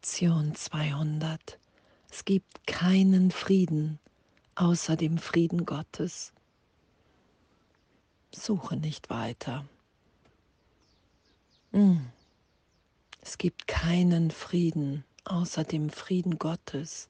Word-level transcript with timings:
Lektion 0.00 0.54
200. 0.54 1.58
Es 2.08 2.24
gibt 2.24 2.68
keinen 2.68 3.32
Frieden 3.32 3.98
außer 4.54 4.94
dem 4.96 5.18
Frieden 5.18 5.66
Gottes. 5.66 6.32
Suche 8.32 8.76
nicht 8.76 9.10
weiter. 9.10 9.68
Hm. 11.72 12.06
Es 13.22 13.38
gibt 13.38 13.66
keinen 13.66 14.30
Frieden 14.30 15.04
außer 15.24 15.64
dem 15.64 15.90
Frieden 15.90 16.38
Gottes. 16.38 17.08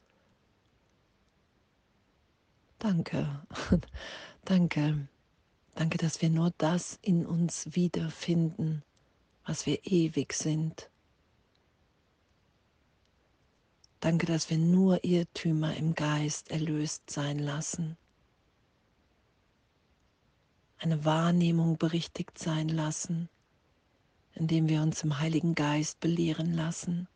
Danke, 2.79 3.45
danke, 4.47 5.07
danke, 5.75 5.99
dass 5.99 6.23
wir 6.23 6.31
nur 6.31 6.55
das 6.57 6.99
in 7.03 7.27
uns 7.27 7.69
wiederfinden, 7.77 8.83
was 9.45 9.67
wir 9.67 9.85
ewig 9.85 10.33
sind. 10.33 10.89
Danke, 14.01 14.27
dass 14.27 14.49
wir 14.49 14.59
nur 14.59 15.03
Irrtümer 15.05 15.77
im 15.77 15.95
Geist 15.95 16.51
erlöst 16.51 17.11
sein 17.11 17.39
lassen. 17.39 17.97
Eine 20.79 21.05
Wahrnehmung 21.05 21.79
berichtigt 21.79 22.39
sein 22.39 22.69
lassen, 22.69 23.29
indem 24.35 24.69
wir 24.69 24.83
uns 24.83 25.03
im 25.03 25.19
Heiligen 25.19 25.57
Geist 25.57 25.99
belehren 25.99 26.55
lassen, 26.55 27.09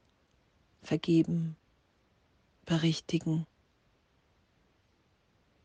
vergeben, 0.83 1.57
berichtigen. 2.65 3.47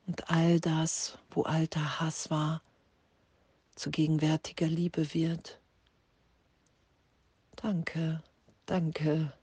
Und 0.06 0.30
all 0.30 0.60
das, 0.60 1.18
wo 1.32 1.42
alter 1.44 2.00
Hass 2.00 2.30
war, 2.30 2.62
zu 3.74 3.90
gegenwärtiger 3.90 4.68
Liebe 4.68 5.14
wird. 5.16 5.60
Danke, 7.56 8.22
danke. 8.68 9.34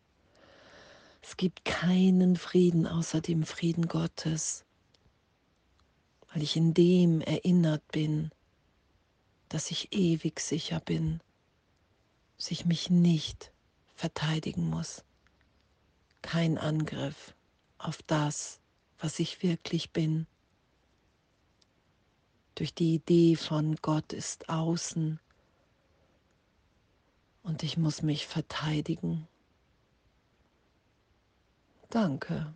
Es 1.27 1.38
gibt 1.38 1.64
keinen 1.64 2.37
Frieden 2.37 2.87
außer 2.87 3.23
dem 3.23 3.45
Frieden 3.45 3.88
Gottes, 3.88 4.66
weil 6.30 6.43
ich 6.43 6.54
in 6.54 6.74
dem 6.74 7.23
erinnert 7.23 7.82
bin, 7.93 8.30
dass 9.48 9.71
ich 9.71 9.90
ewig 9.95 10.38
sicher 10.38 10.80
bin, 10.80 11.23
dass 12.37 12.51
ich 12.51 12.66
mich 12.66 12.90
nicht 12.90 13.52
verteidigen 13.95 14.68
muss. 14.68 15.02
Kein 16.21 16.59
Angriff 16.59 17.35
auf 17.79 18.02
das, 18.02 18.60
was 18.98 19.18
ich 19.18 19.43
wirklich 19.43 19.93
bin. 19.93 20.26
Durch 22.54 22.74
die 22.74 22.96
Idee 22.96 23.37
von 23.37 23.76
Gott 23.76 24.13
ist 24.13 24.51
außen 24.51 25.18
und 27.43 27.63
ich 27.63 27.79
muss 27.79 28.02
mich 28.02 28.26
verteidigen. 28.26 29.26
Danke. 31.95 32.52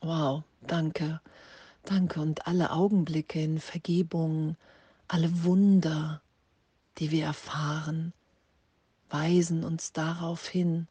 Wow, 0.00 0.42
danke. 0.62 1.20
Danke 1.82 2.18
und 2.18 2.46
alle 2.46 2.70
Augenblicke 2.70 3.42
in 3.42 3.60
Vergebung, 3.60 4.56
alle 5.06 5.44
Wunder, 5.44 6.22
die 6.96 7.10
wir 7.10 7.26
erfahren, 7.26 8.14
weisen 9.10 9.64
uns 9.64 9.92
darauf 9.92 10.48
hin, 10.48 10.88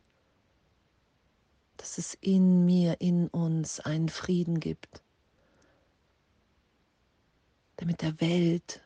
dass 1.78 1.98
es 1.98 2.14
in 2.22 2.64
mir, 2.64 3.02
in 3.02 3.28
uns 3.30 3.80
einen 3.80 4.10
Frieden 4.10 4.60
gibt, 4.60 5.02
der 7.80 7.88
mit 7.88 8.04
der 8.04 8.22
Welt, 8.22 8.84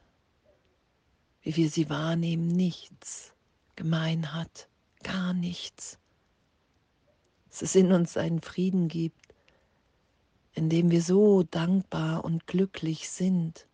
wie 1.42 1.58
wir 1.58 1.70
sie 1.70 1.90
wahrnehmen, 1.90 2.48
nichts 2.48 3.34
gemein 3.76 4.34
hat, 4.34 4.70
gar 5.04 5.34
nichts 5.34 5.98
dass 7.52 7.62
es 7.62 7.76
in 7.76 7.92
uns 7.92 8.16
einen 8.16 8.42
Frieden 8.42 8.88
gibt, 8.88 9.36
in 10.54 10.70
dem 10.70 10.90
wir 10.90 11.02
so 11.02 11.44
dankbar 11.44 12.24
und 12.24 12.48
glücklich 12.48 13.10
sind, 13.10 13.68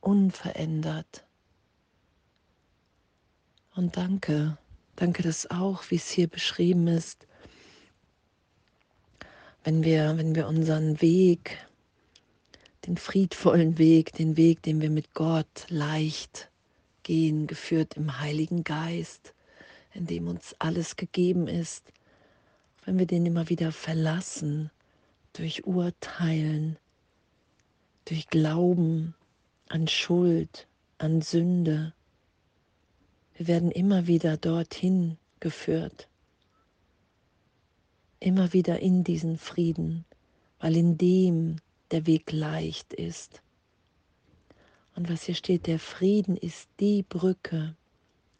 unverändert. 0.00 1.24
Und 3.76 3.96
danke, 3.96 4.58
danke, 4.96 5.22
dass 5.22 5.50
auch, 5.50 5.84
wie 5.90 5.96
es 5.96 6.10
hier 6.10 6.26
beschrieben 6.26 6.88
ist, 6.88 7.28
wenn 9.62 9.84
wir, 9.84 10.16
wenn 10.18 10.34
wir 10.34 10.48
unseren 10.48 11.00
Weg, 11.00 11.64
den 12.86 12.96
friedvollen 12.96 13.78
Weg, 13.78 14.12
den 14.14 14.36
Weg, 14.36 14.62
den 14.62 14.80
wir 14.80 14.90
mit 14.90 15.14
Gott 15.14 15.66
leicht 15.68 16.50
gehen, 17.04 17.46
geführt 17.46 17.96
im 17.96 18.18
Heiligen 18.18 18.64
Geist, 18.64 19.32
in 19.94 20.06
dem 20.06 20.28
uns 20.28 20.54
alles 20.58 20.96
gegeben 20.96 21.48
ist, 21.48 21.92
wenn 22.84 22.98
wir 22.98 23.06
den 23.06 23.26
immer 23.26 23.48
wieder 23.48 23.72
verlassen 23.72 24.70
durch 25.32 25.66
Urteilen, 25.66 26.78
durch 28.04 28.28
Glauben 28.28 29.14
an 29.68 29.88
Schuld, 29.88 30.66
an 30.98 31.22
Sünde. 31.22 31.94
Wir 33.36 33.46
werden 33.46 33.70
immer 33.70 34.06
wieder 34.06 34.36
dorthin 34.36 35.16
geführt, 35.40 36.08
immer 38.20 38.52
wieder 38.52 38.80
in 38.80 39.04
diesen 39.04 39.38
Frieden, 39.38 40.04
weil 40.58 40.76
in 40.76 40.98
dem 40.98 41.56
der 41.90 42.06
Weg 42.06 42.32
leicht 42.32 42.92
ist. 42.92 43.42
Und 44.94 45.08
was 45.08 45.22
hier 45.22 45.34
steht, 45.34 45.66
der 45.66 45.78
Frieden 45.78 46.36
ist 46.36 46.68
die 46.80 47.02
Brücke, 47.02 47.74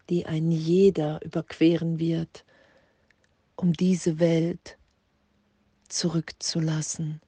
die 0.09 0.27
ein 0.27 0.51
jeder 0.51 1.23
überqueren 1.25 1.99
wird, 1.99 2.45
um 3.57 3.73
diese 3.73 4.19
Welt 4.19 4.79
zurückzulassen. 5.89 7.21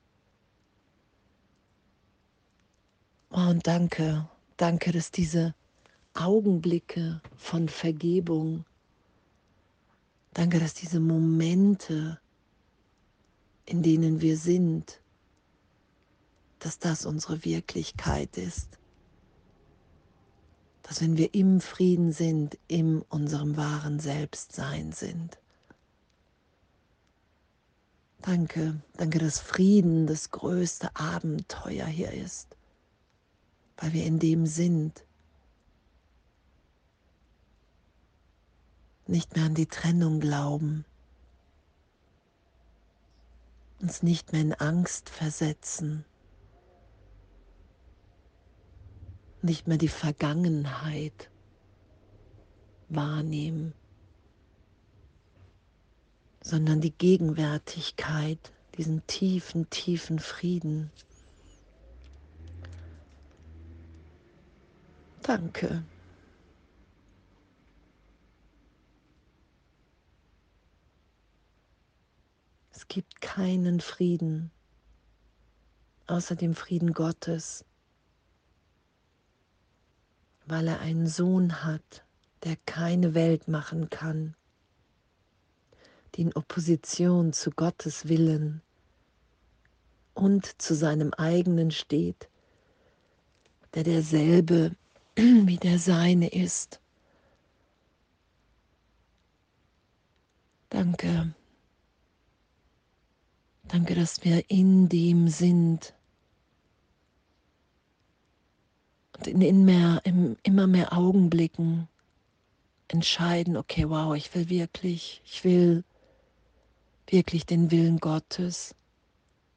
Oh, 3.30 3.48
und 3.48 3.66
danke, 3.66 4.28
danke, 4.56 4.92
dass 4.92 5.10
diese 5.10 5.54
Augenblicke 6.14 7.20
von 7.36 7.68
Vergebung, 7.68 8.64
danke, 10.32 10.60
dass 10.60 10.74
diese 10.74 11.00
Momente, 11.00 12.20
in 13.66 13.82
denen 13.82 14.20
wir 14.20 14.36
sind, 14.36 15.00
dass 16.60 16.78
das 16.78 17.04
unsere 17.04 17.44
Wirklichkeit 17.44 18.36
ist 18.38 18.78
dass 20.84 21.00
wenn 21.00 21.16
wir 21.16 21.34
im 21.34 21.60
Frieden 21.60 22.12
sind, 22.12 22.58
in 22.68 23.00
unserem 23.02 23.56
wahren 23.56 23.98
Selbstsein 23.98 24.92
sind. 24.92 25.38
Danke, 28.20 28.80
danke, 28.96 29.18
dass 29.18 29.40
Frieden 29.40 30.06
das 30.06 30.30
größte 30.30 30.94
Abenteuer 30.94 31.86
hier 31.86 32.12
ist, 32.12 32.56
weil 33.78 33.92
wir 33.94 34.04
in 34.04 34.18
dem 34.18 34.46
sind. 34.46 35.04
Nicht 39.06 39.36
mehr 39.36 39.46
an 39.46 39.54
die 39.54 39.66
Trennung 39.66 40.20
glauben, 40.20 40.84
uns 43.80 44.02
nicht 44.02 44.32
mehr 44.32 44.42
in 44.42 44.54
Angst 44.54 45.10
versetzen 45.10 46.04
nicht 49.44 49.68
mehr 49.68 49.78
die 49.78 49.88
Vergangenheit 49.88 51.30
wahrnehmen, 52.88 53.74
sondern 56.42 56.80
die 56.80 56.92
Gegenwärtigkeit, 56.92 58.38
diesen 58.76 59.06
tiefen, 59.06 59.68
tiefen 59.70 60.18
Frieden. 60.18 60.90
Danke. 65.22 65.84
Es 72.72 72.88
gibt 72.88 73.20
keinen 73.20 73.80
Frieden 73.80 74.50
außer 76.06 76.36
dem 76.36 76.54
Frieden 76.54 76.92
Gottes 76.92 77.64
weil 80.46 80.68
er 80.68 80.80
einen 80.80 81.06
Sohn 81.06 81.64
hat, 81.64 82.04
der 82.42 82.56
keine 82.66 83.14
Welt 83.14 83.48
machen 83.48 83.90
kann, 83.90 84.34
die 86.14 86.22
in 86.22 86.36
Opposition 86.36 87.32
zu 87.32 87.50
Gottes 87.50 88.08
Willen 88.08 88.60
und 90.14 90.60
zu 90.60 90.74
seinem 90.74 91.12
eigenen 91.14 91.70
steht, 91.70 92.28
der 93.74 93.82
derselbe 93.82 94.76
wie 95.16 95.56
der 95.56 95.78
seine 95.78 96.28
ist. 96.28 96.80
Danke. 100.70 101.34
Danke, 103.68 103.94
dass 103.94 104.24
wir 104.24 104.50
in 104.50 104.88
dem 104.88 105.28
sind, 105.28 105.94
und 109.16 109.26
in, 109.26 109.64
mehr, 109.64 110.00
in 110.04 110.36
immer 110.42 110.66
mehr 110.66 110.92
Augenblicken 110.92 111.88
entscheiden, 112.88 113.56
okay, 113.56 113.88
wow, 113.88 114.14
ich 114.14 114.34
will 114.34 114.48
wirklich, 114.48 115.22
ich 115.24 115.44
will 115.44 115.84
wirklich 117.06 117.46
den 117.46 117.70
Willen 117.70 117.98
Gottes. 117.98 118.74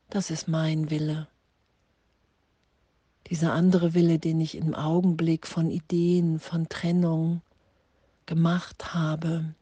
Das 0.09 0.29
ist 0.29 0.47
mein 0.47 0.89
Wille. 0.89 1.27
Dieser 3.29 3.53
andere 3.53 3.93
Wille, 3.93 4.19
den 4.19 4.39
ich 4.39 4.55
im 4.55 4.73
Augenblick 4.73 5.47
von 5.47 5.69
Ideen, 5.69 6.39
von 6.39 6.69
Trennung 6.69 7.41
gemacht 8.25 8.93
habe, 8.93 9.53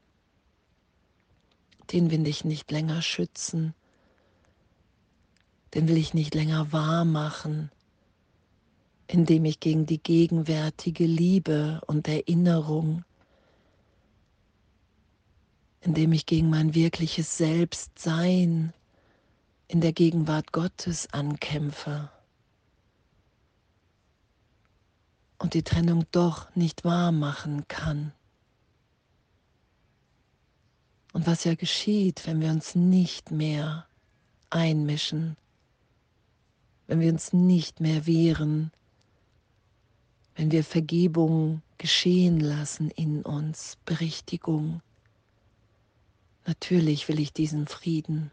den 1.91 2.11
will 2.11 2.27
ich 2.27 2.45
nicht 2.45 2.69
länger 2.69 3.01
schützen, 3.01 3.73
den 5.73 5.87
will 5.87 5.97
ich 5.97 6.13
nicht 6.13 6.35
länger 6.35 6.71
wahr 6.71 7.05
machen, 7.05 7.71
indem 9.07 9.45
ich 9.45 9.59
gegen 9.59 9.85
die 9.85 10.01
gegenwärtige 10.01 11.05
Liebe 11.05 11.81
und 11.87 12.07
Erinnerung, 12.07 13.03
indem 15.81 16.11
ich 16.13 16.25
gegen 16.25 16.49
mein 16.49 16.73
wirkliches 16.73 17.37
Selbstsein 17.37 18.73
in 19.67 19.81
der 19.81 19.93
Gegenwart 19.93 20.51
Gottes 20.51 21.11
ankämpfe. 21.13 22.09
und 25.37 25.53
die 25.53 25.63
Trennung 25.63 26.05
doch 26.11 26.53
nicht 26.55 26.83
wahr 26.83 27.11
machen 27.11 27.67
kann. 27.67 28.13
Und 31.13 31.27
was 31.27 31.43
ja 31.43 31.55
geschieht, 31.55 32.25
wenn 32.25 32.41
wir 32.41 32.49
uns 32.49 32.75
nicht 32.75 33.31
mehr 33.31 33.85
einmischen, 34.49 35.37
wenn 36.87 36.99
wir 36.99 37.11
uns 37.11 37.31
nicht 37.31 37.79
mehr 37.79 38.05
wehren, 38.05 38.71
wenn 40.35 40.51
wir 40.51 40.63
Vergebung 40.63 41.61
geschehen 41.77 42.39
lassen 42.39 42.89
in 42.91 43.21
uns, 43.23 43.77
Berichtigung. 43.85 44.81
Natürlich 46.45 47.07
will 47.07 47.19
ich 47.19 47.33
diesen 47.33 47.67
Frieden. 47.67 48.31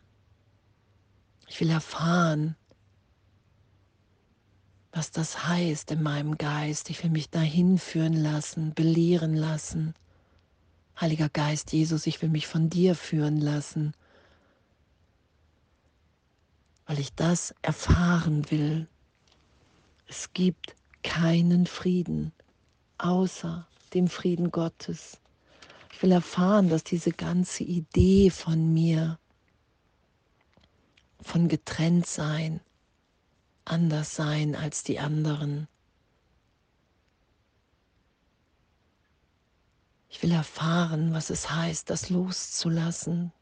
Ich 1.49 1.61
will 1.61 1.71
erfahren, 1.71 2.57
was 4.91 5.11
das 5.11 5.47
heißt 5.47 5.91
in 5.93 6.03
meinem 6.03 6.37
Geist. 6.37 6.91
Ich 6.91 7.03
will 7.03 7.11
mich 7.11 7.31
dahin 7.31 7.79
führen 7.79 8.15
lassen, 8.15 8.75
belehren 8.75 9.35
lassen. 9.35 9.95
Heiliger 11.01 11.29
Geist 11.29 11.73
Jesus, 11.73 12.07
ich 12.07 12.21
will 12.21 12.29
mich 12.29 12.47
von 12.47 12.69
dir 12.69 12.95
führen 12.95 13.39
lassen, 13.39 13.95
weil 16.87 16.99
ich 16.99 17.15
das 17.15 17.55
erfahren 17.63 18.51
will. 18.51 18.87
Es 20.07 20.33
gibt 20.35 20.77
keinen 21.03 21.67
Frieden 21.67 22.33
außer 22.99 23.67
dem 23.95 24.09
Frieden 24.09 24.51
Gottes. 24.51 25.19
Ich 25.93 26.03
will 26.03 26.13
erfahren, 26.13 26.69
dass 26.69 26.85
diese 26.85 27.13
ganze 27.13 27.65
Idee 27.65 28.31
von 28.31 28.73
mir, 28.73 29.19
von 31.21 31.49
getrennt 31.49 32.07
sein, 32.07 32.61
anders 33.65 34.17
sein 34.17 34.57
als 34.57 34.83
die 34.83 34.99
anderen. 34.99 35.69
Ich 40.09 40.23
will 40.23 40.33
erfahren, 40.33 41.13
was 41.13 41.31
es 41.31 41.51
heißt, 41.51 41.89
das 41.89 42.11
loszulassen. 42.11 43.33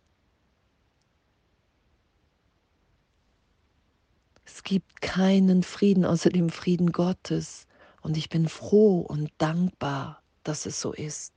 Gibt 4.71 5.01
keinen 5.01 5.65
Frieden 5.65 6.05
außer 6.05 6.31
dem 6.31 6.49
Frieden 6.49 6.93
Gottes 6.93 7.67
und 8.03 8.17
ich 8.17 8.29
bin 8.29 8.49
froh 8.49 9.01
und 9.01 9.33
dankbar, 9.37 10.23
dass 10.45 10.65
es 10.65 10.81
so 10.81 10.93
ist. 10.93 11.33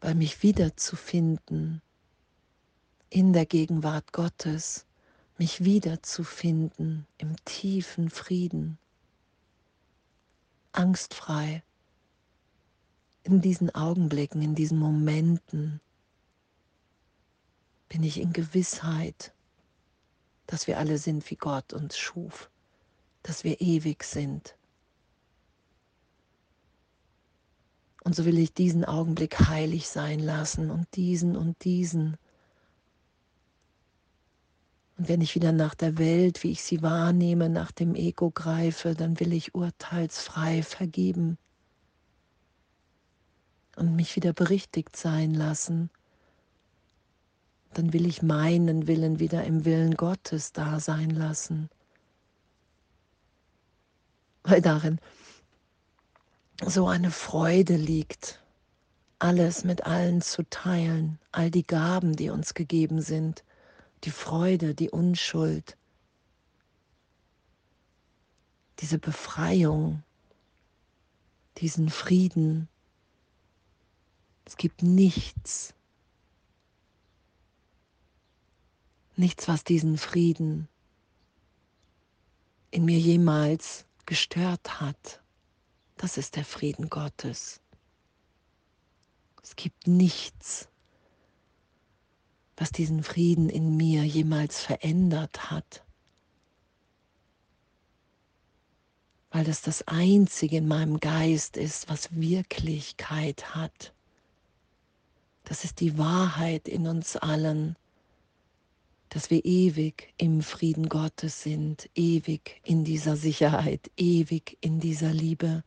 Weil 0.00 0.14
mich 0.14 0.42
wiederzufinden 0.42 1.82
in 3.10 3.34
der 3.34 3.44
Gegenwart 3.44 4.14
Gottes 4.14 4.86
mich 5.36 5.64
wiederzufinden 5.64 7.06
im 7.18 7.36
tiefen 7.44 8.08
Frieden, 8.08 8.78
angstfrei, 10.72 11.62
in 13.22 13.42
diesen 13.42 13.68
Augenblicken, 13.74 14.40
in 14.40 14.54
diesen 14.54 14.78
Momenten 14.78 15.78
bin 17.90 18.02
ich 18.02 18.18
in 18.18 18.32
Gewissheit, 18.32 19.34
dass 20.46 20.66
wir 20.66 20.78
alle 20.78 20.98
sind, 20.98 21.28
wie 21.30 21.36
Gott 21.36 21.72
uns 21.72 21.96
schuf, 21.98 22.50
dass 23.22 23.44
wir 23.44 23.60
ewig 23.60 24.04
sind. 24.04 24.54
Und 28.04 28.14
so 28.14 28.24
will 28.24 28.38
ich 28.38 28.52
diesen 28.52 28.84
Augenblick 28.84 29.40
heilig 29.40 29.88
sein 29.88 30.20
lassen 30.20 30.70
und 30.70 30.86
diesen 30.94 31.36
und 31.36 31.64
diesen 31.64 32.16
und 34.96 35.08
wenn 35.08 35.20
ich 35.20 35.34
wieder 35.34 35.52
nach 35.52 35.74
der 35.74 35.98
Welt, 35.98 36.42
wie 36.42 36.52
ich 36.52 36.62
sie 36.62 36.82
wahrnehme, 36.82 37.50
nach 37.50 37.70
dem 37.70 37.94
Ego 37.94 38.30
greife, 38.30 38.94
dann 38.94 39.20
will 39.20 39.32
ich 39.32 39.54
urteilsfrei 39.54 40.62
vergeben 40.62 41.36
und 43.76 43.94
mich 43.94 44.16
wieder 44.16 44.32
berichtigt 44.32 44.96
sein 44.96 45.34
lassen. 45.34 45.90
Dann 47.76 47.92
will 47.92 48.06
ich 48.06 48.22
meinen 48.22 48.86
Willen 48.86 49.18
wieder 49.18 49.44
im 49.44 49.64
Willen 49.64 49.94
Gottes 49.96 50.52
da 50.52 50.80
sein 50.80 51.10
lassen. 51.10 51.68
Weil 54.42 54.62
darin 54.62 54.98
so 56.64 56.86
eine 56.86 57.10
Freude 57.10 57.76
liegt, 57.76 58.40
alles 59.18 59.64
mit 59.64 59.84
allen 59.84 60.22
zu 60.22 60.42
teilen, 60.48 61.18
all 61.32 61.50
die 61.50 61.66
Gaben, 61.66 62.16
die 62.16 62.30
uns 62.30 62.54
gegeben 62.54 63.00
sind 63.00 63.44
die 64.04 64.10
Freude, 64.10 64.74
die 64.74 64.90
Unschuld, 64.90 65.76
diese 68.78 68.98
Befreiung, 68.98 70.02
diesen 71.58 71.88
Frieden. 71.88 72.68
Es 74.44 74.56
gibt 74.56 74.82
nichts, 74.82 75.74
nichts, 79.18 79.48
was 79.48 79.64
diesen 79.64 79.98
Frieden 79.98 80.68
in 82.70 82.84
mir 82.84 82.98
jemals 82.98 83.86
gestört 84.04 84.80
hat. 84.80 85.20
Das 85.96 86.18
ist 86.18 86.36
der 86.36 86.44
Frieden 86.44 86.90
Gottes. 86.90 87.60
Es 89.42 89.56
gibt 89.56 89.86
nichts, 89.86 90.68
was 92.56 92.70
diesen 92.70 93.02
Frieden 93.02 93.48
in 93.48 93.76
mir 93.76 94.04
jemals 94.04 94.60
verändert 94.60 95.50
hat. 95.50 95.84
Weil 99.30 99.44
das 99.44 99.62
das 99.62 99.86
Einzige 99.86 100.58
in 100.58 100.68
meinem 100.68 100.98
Geist 101.00 101.56
ist, 101.56 101.88
was 101.88 102.14
Wirklichkeit 102.14 103.54
hat. 103.54 103.92
Das 105.44 105.64
ist 105.64 105.80
die 105.80 105.96
Wahrheit 105.96 106.66
in 106.66 106.86
uns 106.86 107.16
allen, 107.16 107.76
dass 109.16 109.30
wir 109.30 109.46
ewig 109.46 110.12
im 110.18 110.42
Frieden 110.42 110.90
Gottes 110.90 111.42
sind, 111.42 111.88
ewig 111.94 112.60
in 112.64 112.84
dieser 112.84 113.16
Sicherheit, 113.16 113.90
ewig 113.96 114.58
in 114.60 114.78
dieser 114.78 115.10
Liebe. 115.10 115.64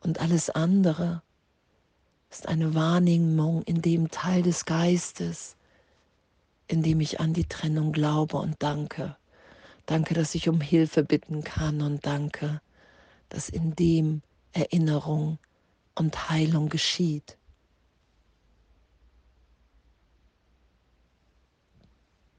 Und 0.00 0.22
alles 0.22 0.48
andere 0.48 1.20
ist 2.30 2.48
eine 2.48 2.74
Wahrnehmung 2.74 3.62
in 3.64 3.82
dem 3.82 4.10
Teil 4.10 4.42
des 4.42 4.64
Geistes, 4.64 5.56
in 6.66 6.82
dem 6.82 7.02
ich 7.02 7.20
an 7.20 7.34
die 7.34 7.44
Trennung 7.44 7.92
glaube 7.92 8.38
und 8.38 8.56
danke. 8.60 9.18
Danke, 9.84 10.14
dass 10.14 10.34
ich 10.34 10.48
um 10.48 10.62
Hilfe 10.62 11.04
bitten 11.04 11.44
kann 11.44 11.82
und 11.82 12.06
danke, 12.06 12.62
dass 13.28 13.50
in 13.50 13.76
dem 13.76 14.22
Erinnerung 14.54 15.36
und 15.94 16.30
Heilung 16.30 16.70
geschieht. 16.70 17.36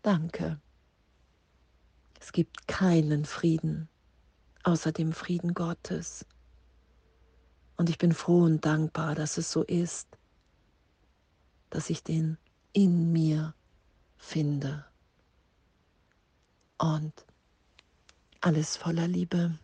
Danke. 0.07 0.61
Es 2.17 2.31
gibt 2.31 2.65
keinen 2.65 3.25
Frieden 3.25 3.89
außer 4.63 4.93
dem 4.93 5.11
Frieden 5.11 5.53
Gottes. 5.53 6.25
Und 7.75 7.89
ich 7.89 7.97
bin 7.97 8.13
froh 8.13 8.43
und 8.43 8.63
dankbar, 8.63 9.15
dass 9.15 9.37
es 9.37 9.51
so 9.51 9.63
ist, 9.63 10.07
dass 11.69 11.89
ich 11.89 12.05
den 12.05 12.37
in 12.71 13.11
mir 13.11 13.53
finde. 14.15 14.85
Und 16.77 17.25
alles 18.39 18.77
voller 18.77 19.09
Liebe. 19.09 19.59